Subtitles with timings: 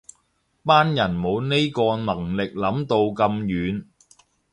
[0.63, 3.85] 班人冇呢個能力諗到咁遠